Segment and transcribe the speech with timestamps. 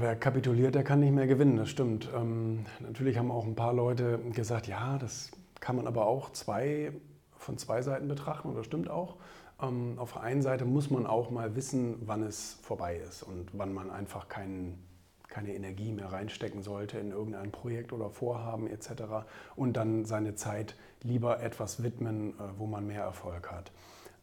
[0.00, 2.08] wer kapituliert, der kann nicht mehr gewinnen, das stimmt.
[2.14, 6.92] Ähm, natürlich haben auch ein paar Leute gesagt, ja, das kann man aber auch zwei,
[7.36, 9.16] von zwei Seiten betrachten und das stimmt auch.
[9.60, 13.50] Ähm, auf der einen Seite muss man auch mal wissen, wann es vorbei ist und
[13.52, 14.82] wann man einfach keinen
[15.34, 19.26] keine Energie mehr reinstecken sollte in irgendein Projekt oder Vorhaben etc.
[19.56, 23.72] und dann seine Zeit lieber etwas widmen, äh, wo man mehr Erfolg hat.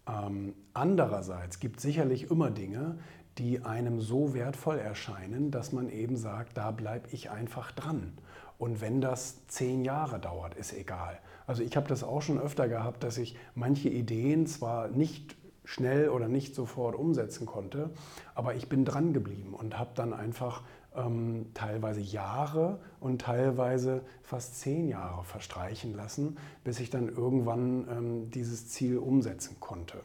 [0.08, 2.98] Ähm, andererseits gibt es sicherlich immer Dinge,
[3.38, 8.14] die einem so wertvoll erscheinen, dass man eben sagt, da bleibe ich einfach dran.
[8.58, 11.18] Und wenn das zehn Jahre dauert, ist egal.
[11.48, 16.10] Also ich habe das auch schon öfter gehabt, dass ich manche Ideen zwar nicht schnell
[16.10, 17.92] oder nicht sofort umsetzen konnte,
[18.36, 20.64] aber ich bin dran geblieben und habe dann einfach
[20.96, 28.32] ähm, teilweise Jahre und teilweise fast zehn Jahre verstreichen lassen, bis ich dann irgendwann ähm,
[28.32, 30.02] dieses Ziel umsetzen konnte,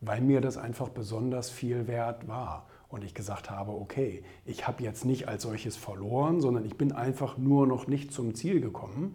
[0.00, 2.66] weil mir das einfach besonders viel wert war.
[2.88, 6.90] Und ich gesagt habe, okay, ich habe jetzt nicht als solches verloren, sondern ich bin
[6.90, 9.12] einfach nur noch nicht zum Ziel gekommen.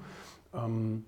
[0.53, 1.03] Ähm,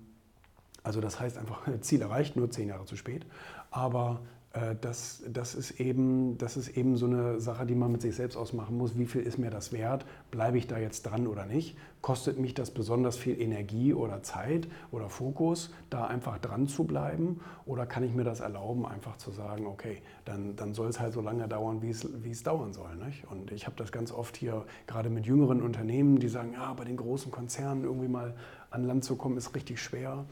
[0.82, 3.26] also das heißt einfach, Ziel erreicht, nur zehn Jahre zu spät.
[3.70, 4.20] Aber
[4.52, 8.14] äh, das, das, ist eben, das ist eben so eine Sache, die man mit sich
[8.14, 8.98] selbst ausmachen muss.
[8.98, 10.06] Wie viel ist mir das wert?
[10.30, 11.76] Bleibe ich da jetzt dran oder nicht?
[12.00, 17.40] Kostet mich das besonders viel Energie oder Zeit oder Fokus, da einfach dran zu bleiben?
[17.66, 21.12] Oder kann ich mir das erlauben, einfach zu sagen, okay, dann, dann soll es halt
[21.12, 22.94] so lange dauern, wie es, wie es dauern soll.
[22.96, 23.26] Nicht?
[23.30, 26.84] Und ich habe das ganz oft hier, gerade mit jüngeren Unternehmen, die sagen, ja, bei
[26.84, 28.34] den großen Konzernen irgendwie mal
[28.70, 30.24] an Land zu kommen, ist richtig schwer.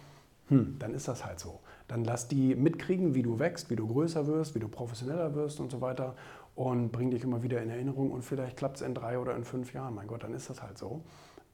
[0.49, 3.87] Hm, dann ist das halt so dann lass die mitkriegen, wie du wächst, wie du
[3.87, 6.15] größer wirst, wie du professioneller wirst und so weiter
[6.55, 9.45] und bring dich immer wieder in Erinnerung und vielleicht klappt es in drei oder in
[9.45, 9.95] fünf Jahren.
[9.95, 11.03] Mein Gott, dann ist das halt so.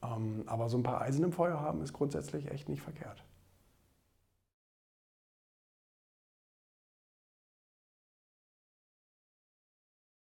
[0.01, 3.23] Ähm, aber so ein paar Eisen im Feuer haben ist grundsätzlich echt nicht verkehrt.